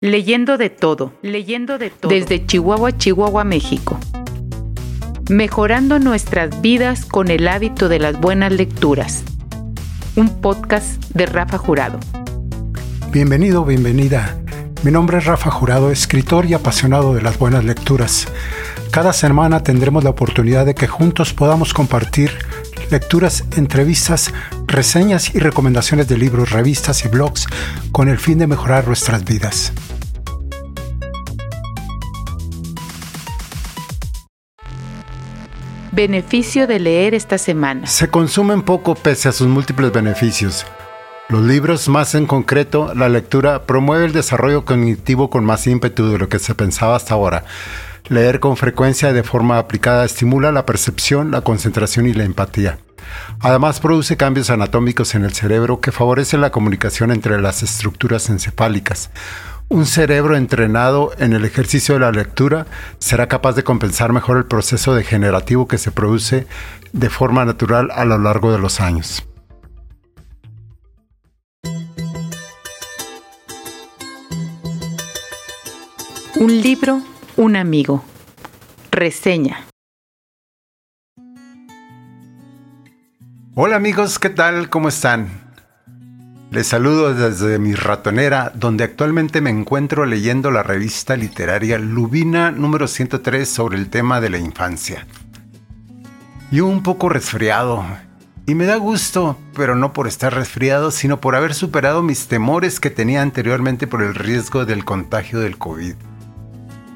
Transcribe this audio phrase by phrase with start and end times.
[0.00, 2.08] Leyendo de todo, leyendo de todo.
[2.08, 3.98] Desde Chihuahua, Chihuahua, México.
[5.28, 9.24] Mejorando nuestras vidas con el hábito de las buenas lecturas.
[10.14, 11.98] Un podcast de Rafa Jurado.
[13.10, 14.38] Bienvenido, bienvenida.
[14.84, 18.28] Mi nombre es Rafa Jurado, escritor y apasionado de las buenas lecturas.
[18.92, 22.30] Cada semana tendremos la oportunidad de que juntos podamos compartir
[22.92, 24.32] lecturas, entrevistas,
[24.68, 27.46] reseñas y recomendaciones de libros, revistas y blogs
[27.90, 29.72] con el fin de mejorar nuestras vidas.
[35.90, 37.86] Beneficio de leer esta semana.
[37.88, 40.64] Se consumen poco pese a sus múltiples beneficios.
[41.28, 46.18] Los libros, más en concreto, la lectura, promueve el desarrollo cognitivo con más ímpetu de
[46.18, 47.44] lo que se pensaba hasta ahora.
[48.08, 52.78] Leer con frecuencia de forma aplicada estimula la percepción, la concentración y la empatía.
[53.40, 59.10] Además, produce cambios anatómicos en el cerebro que favorecen la comunicación entre las estructuras encefálicas.
[59.68, 62.66] Un cerebro entrenado en el ejercicio de la lectura
[62.98, 66.46] será capaz de compensar mejor el proceso degenerativo que se produce
[66.94, 69.28] de forma natural a lo largo de los años.
[76.36, 77.02] Un libro,
[77.38, 78.02] un amigo.
[78.90, 79.64] Reseña.
[83.54, 84.68] Hola amigos, ¿qué tal?
[84.68, 85.28] ¿Cómo están?
[86.50, 92.88] Les saludo desde mi ratonera, donde actualmente me encuentro leyendo la revista literaria Lubina número
[92.88, 95.06] 103 sobre el tema de la infancia.
[96.50, 97.84] Yo un poco resfriado,
[98.46, 102.80] y me da gusto, pero no por estar resfriado, sino por haber superado mis temores
[102.80, 105.94] que tenía anteriormente por el riesgo del contagio del COVID.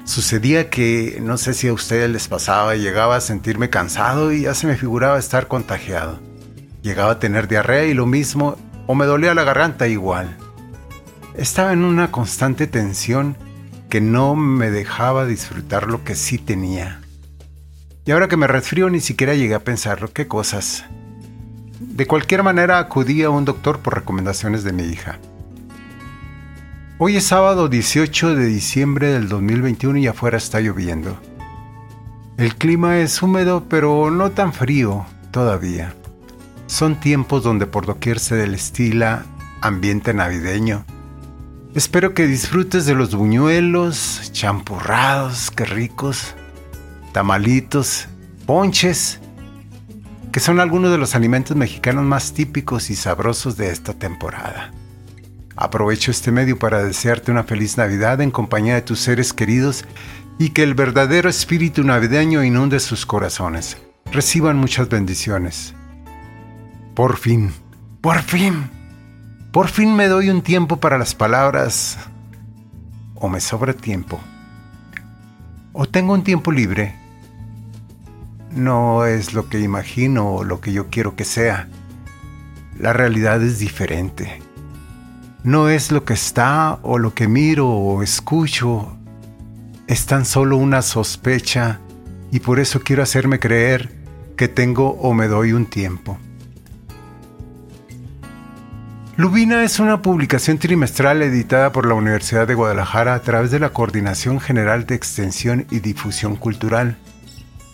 [0.05, 4.53] Sucedía que, no sé si a ustedes les pasaba, llegaba a sentirme cansado y ya
[4.53, 6.19] se me figuraba estar contagiado.
[6.81, 10.37] Llegaba a tener diarrea y lo mismo, o me dolía la garganta igual.
[11.35, 13.37] Estaba en una constante tensión
[13.89, 16.99] que no me dejaba disfrutar lo que sí tenía.
[18.05, 20.83] Y ahora que me resfrío ni siquiera llegué a pensarlo, qué cosas.
[21.79, 25.19] De cualquier manera acudí a un doctor por recomendaciones de mi hija.
[26.99, 31.19] Hoy es sábado 18 de diciembre del 2021 y afuera está lloviendo.
[32.37, 35.95] El clima es húmedo pero no tan frío todavía.
[36.67, 39.25] Son tiempos donde por doquier se destila
[39.59, 40.85] ambiente navideño.
[41.73, 46.35] Espero que disfrutes de los buñuelos, champurrados, qué ricos,
[47.11, 48.07] tamalitos,
[48.45, 49.19] ponches,
[50.31, 54.71] que son algunos de los alimentos mexicanos más típicos y sabrosos de esta temporada.
[55.55, 59.85] Aprovecho este medio para desearte una feliz Navidad en compañía de tus seres queridos
[60.39, 63.77] y que el verdadero espíritu navideño inunde sus corazones.
[64.11, 65.75] Reciban muchas bendiciones.
[66.95, 67.51] Por fin,
[68.01, 68.69] por fin,
[69.51, 71.97] por fin me doy un tiempo para las palabras.
[73.15, 74.19] O me sobra tiempo.
[75.71, 76.95] O tengo un tiempo libre.
[78.51, 81.67] No es lo que imagino o lo que yo quiero que sea.
[82.79, 84.41] La realidad es diferente.
[85.43, 88.97] No es lo que está o lo que miro o escucho.
[89.87, 91.79] Es tan solo una sospecha
[92.31, 93.91] y por eso quiero hacerme creer
[94.37, 96.17] que tengo o me doy un tiempo.
[99.17, 103.71] Lubina es una publicación trimestral editada por la Universidad de Guadalajara a través de la
[103.71, 106.95] Coordinación General de Extensión y Difusión Cultural.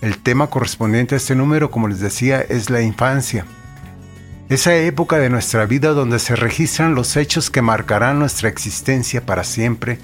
[0.02, 3.46] El tema correspondiente a este número, como les decía, es la infancia.
[4.50, 9.44] Esa época de nuestra vida donde se registran los hechos que marcarán nuestra existencia para
[9.44, 10.00] siempre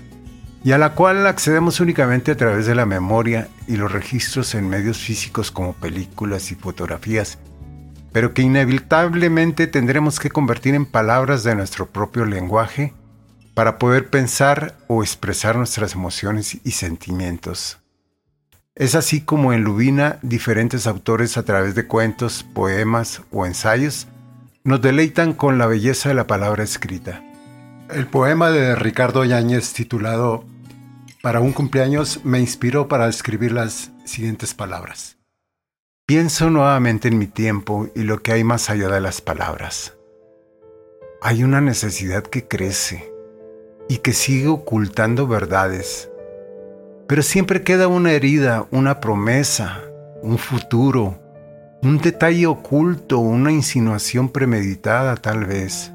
[0.64, 4.70] y a la cual accedemos únicamente a través de la memoria y los registros en
[4.70, 7.40] medios físicos como películas y fotografías
[8.16, 12.94] pero que inevitablemente tendremos que convertir en palabras de nuestro propio lenguaje
[13.54, 17.80] para poder pensar o expresar nuestras emociones y sentimientos.
[18.74, 24.08] Es así como en Lubina diferentes autores a través de cuentos, poemas o ensayos
[24.66, 27.24] nos deleitan con la belleza de la palabra escrita.
[27.94, 30.44] El poema de Ricardo Yáñez titulado
[31.22, 35.20] Para un cumpleaños me inspiró para escribir las siguientes palabras.
[36.08, 39.94] Pienso nuevamente en mi tiempo y lo que hay más allá de las palabras.
[41.22, 43.14] Hay una necesidad que crece
[43.88, 46.10] y que sigue ocultando verdades,
[47.08, 49.84] pero siempre queda una herida, una promesa,
[50.24, 51.20] un futuro,
[51.86, 55.94] un detalle oculto, una insinuación premeditada tal vez.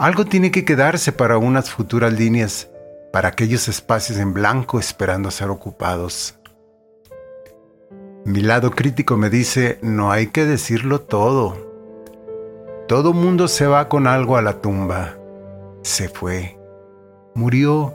[0.00, 2.68] Algo tiene que quedarse para unas futuras líneas,
[3.12, 6.34] para aquellos espacios en blanco esperando ser ocupados.
[8.24, 11.56] Mi lado crítico me dice, no hay que decirlo todo.
[12.88, 15.16] Todo mundo se va con algo a la tumba.
[15.82, 16.58] Se fue.
[17.36, 17.94] Murió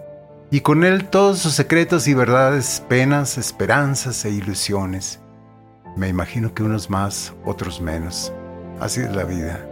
[0.49, 5.19] y con él todos sus secretos y verdades, penas, esperanzas e ilusiones.
[5.95, 8.33] Me imagino que unos más, otros menos.
[8.79, 9.65] Así es la vida.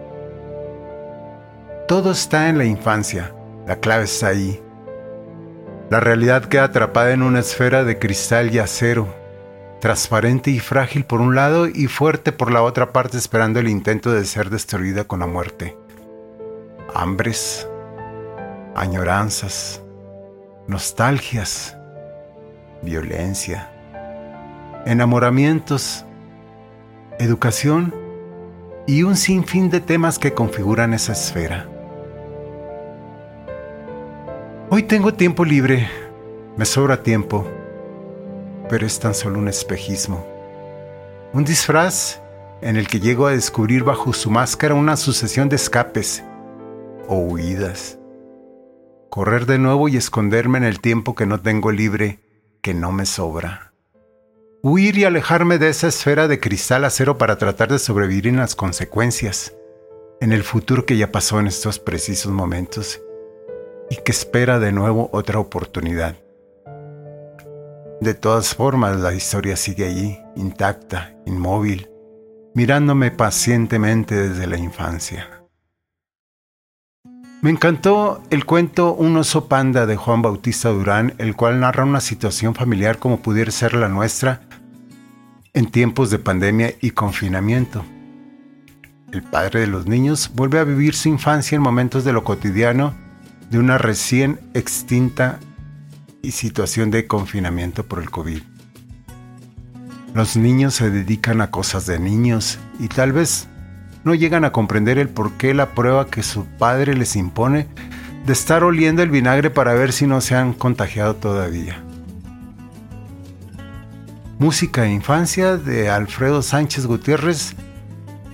[1.88, 3.36] Todo está en la infancia,
[3.68, 4.62] la clave está ahí.
[5.90, 9.14] La realidad queda atrapada en una esfera de cristal y acero,
[9.82, 14.14] transparente y frágil por un lado y fuerte por la otra parte esperando el intento
[14.14, 15.78] de ser destruida con la muerte.
[16.96, 17.68] Hambres,
[18.76, 19.82] añoranzas,
[20.68, 21.76] nostalgias,
[22.82, 23.70] violencia,
[24.86, 26.06] enamoramientos,
[27.20, 27.94] educación
[28.88, 31.70] y un sinfín de temas que configuran esa esfera.
[34.70, 35.88] Hoy tengo tiempo libre,
[36.58, 37.48] me sobra tiempo,
[38.70, 40.26] pero es tan solo un espejismo.
[41.34, 42.20] Un disfraz
[42.62, 46.24] en el que llego a descubrir bajo su máscara una sucesión de escapes
[47.08, 48.00] o huidas.
[49.10, 52.20] Correr de nuevo y esconderme en el tiempo que no tengo libre,
[52.62, 53.73] que no me sobra
[54.66, 58.56] huir y alejarme de esa esfera de cristal acero para tratar de sobrevivir en las
[58.56, 59.54] consecuencias,
[60.22, 63.02] en el futuro que ya pasó en estos precisos momentos
[63.90, 66.16] y que espera de nuevo otra oportunidad.
[68.00, 71.90] De todas formas, la historia sigue allí, intacta, inmóvil,
[72.56, 75.28] mirándome pacientemente desde la infancia.
[77.42, 82.00] Me encantó el cuento Un oso panda de Juan Bautista Durán, el cual narra una
[82.00, 84.44] situación familiar como pudiera ser la nuestra
[85.54, 87.86] en tiempos de pandemia y confinamiento.
[89.12, 92.96] El padre de los niños vuelve a vivir su infancia en momentos de lo cotidiano
[93.52, 95.40] de una recién extinta
[96.24, 98.42] y situación de confinamiento por el COVID.
[100.16, 103.48] Los niños se dedican a cosas de niños y tal vez
[104.04, 107.68] no llegan a comprender el por qué la prueba que su padre les impone
[108.26, 111.84] de estar oliendo el vinagre para ver si no se han contagiado todavía.
[114.40, 117.56] Música de Infancia de Alfredo Sánchez Gutiérrez,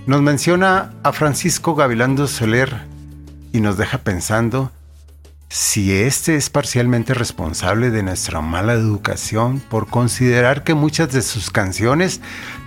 [0.06, 2.74] nos menciona a Francisco Gavilando Soler
[3.52, 4.72] y nos deja pensando
[5.50, 11.50] si este es parcialmente responsable de nuestra mala educación por considerar que muchas de sus
[11.50, 12.20] canciones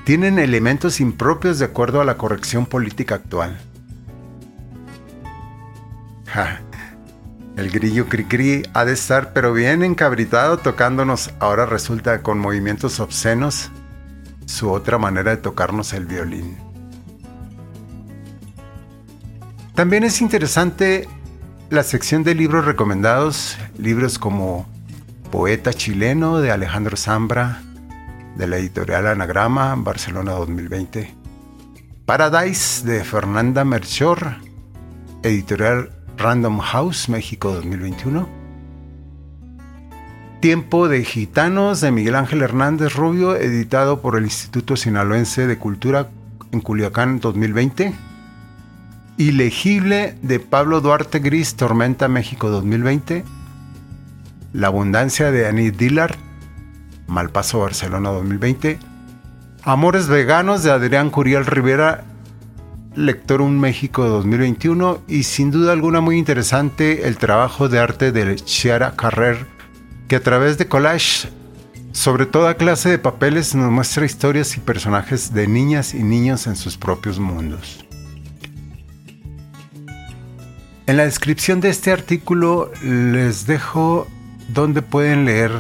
[0.03, 3.57] tienen elementos impropios de acuerdo a la corrección política actual.
[7.55, 13.69] El grillo Cricri ha de estar pero bien encabritado tocándonos, ahora resulta con movimientos obscenos,
[14.47, 16.57] su otra manera de tocarnos el violín.
[19.75, 21.07] También es interesante
[21.69, 24.67] la sección de libros recomendados, libros como
[25.31, 27.61] Poeta chileno de Alejandro Zambra,
[28.35, 31.13] de la editorial Anagrama, Barcelona 2020.
[32.05, 34.37] Paradise de Fernanda Merchor,
[35.21, 38.27] editorial Random House México 2021.
[40.39, 46.09] Tiempo de Gitanos de Miguel Ángel Hernández Rubio, editado por el Instituto Sinaloense de Cultura
[46.51, 47.93] en Culiacán 2020.
[49.17, 53.23] Ilegible de Pablo Duarte Gris, Tormenta México 2020.
[54.53, 56.15] La Abundancia de Annie Dillard,
[57.07, 58.79] Malpaso Barcelona 2020.
[59.63, 62.03] Amores Veganos de Adrián Curiel Rivera,
[62.95, 68.35] Lector Un México 2021 y sin duda alguna muy interesante el trabajo de arte de
[68.35, 69.47] Chiara Carrer,
[70.07, 71.29] que a través de collage
[71.91, 76.55] sobre toda clase de papeles nos muestra historias y personajes de niñas y niños en
[76.55, 77.83] sus propios mundos.
[80.85, 84.07] En la descripción de este artículo les dejo
[84.49, 85.51] donde pueden leer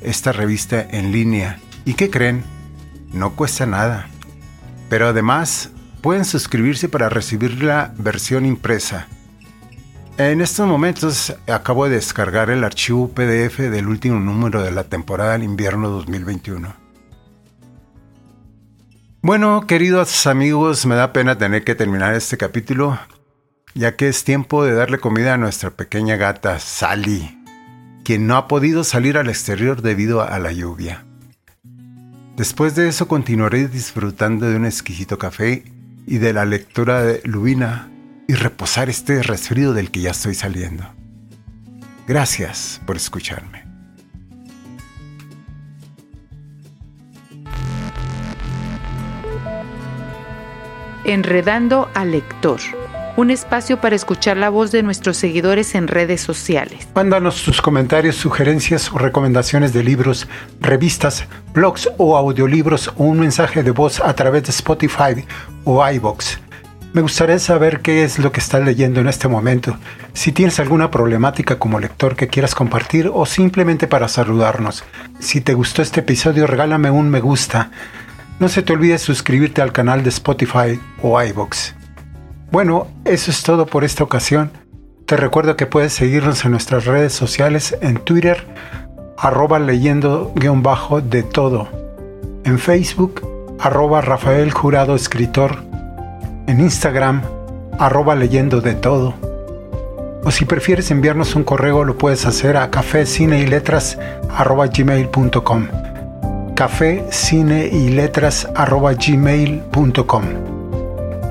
[0.00, 1.58] esta revista en línea.
[1.84, 2.42] ¿Y qué creen?
[3.12, 4.08] No cuesta nada.
[4.88, 5.70] Pero además
[6.00, 9.08] pueden suscribirse para recibir la versión impresa.
[10.18, 15.32] En estos momentos acabo de descargar el archivo PDF del último número de la temporada
[15.32, 16.74] del invierno 2021.
[19.22, 22.98] Bueno, queridos amigos, me da pena tener que terminar este capítulo,
[23.74, 27.38] ya que es tiempo de darle comida a nuestra pequeña gata Sally,
[28.04, 31.04] quien no ha podido salir al exterior debido a la lluvia.
[32.36, 35.64] Después de eso continuaré disfrutando de un exquisito café
[36.10, 37.88] y de la lectura de Lubina
[38.26, 40.84] y reposar este resfrío del que ya estoy saliendo.
[42.08, 43.64] Gracias por escucharme.
[51.04, 52.58] Enredando al lector
[53.16, 56.88] un espacio para escuchar la voz de nuestros seguidores en redes sociales.
[56.94, 60.28] Mándanos tus comentarios, sugerencias o recomendaciones de libros,
[60.60, 65.24] revistas, blogs o audiolibros o un mensaje de voz a través de Spotify
[65.64, 66.38] o iBox.
[66.92, 69.76] Me gustaría saber qué es lo que estás leyendo en este momento,
[70.12, 74.82] si tienes alguna problemática como lector que quieras compartir o simplemente para saludarnos.
[75.20, 77.70] Si te gustó este episodio, regálame un me gusta.
[78.40, 81.79] No se te olvide suscribirte al canal de Spotify o iVoox.
[82.50, 84.50] Bueno, eso es todo por esta ocasión.
[85.06, 88.44] Te recuerdo que puedes seguirnos en nuestras redes sociales en Twitter,
[89.16, 91.68] arroba leyendo guion bajo de todo.
[92.44, 93.22] En Facebook,
[93.60, 95.58] arroba Rafael Jurado Escritor
[96.48, 97.22] en Instagram,
[97.78, 99.14] arroba leyendo de todo.
[100.24, 103.96] O si prefieres enviarnos un correo, lo puedes hacer a café, cine y letras
[104.28, 105.66] arroba gmail.com.
[107.72, 108.92] Y letras arroba.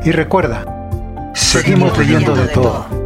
[0.06, 0.79] Y recuerda,
[1.40, 2.99] seguimos, leyendo, de todo.